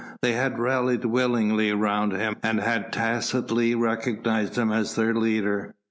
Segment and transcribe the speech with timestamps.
[0.23, 5.75] They had rallied willingly round him and had tacitly recognised him as their leader.